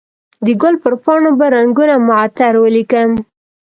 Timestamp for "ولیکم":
2.63-3.09